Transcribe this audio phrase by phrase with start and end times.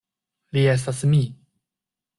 [0.57, 1.23] Li estas mi.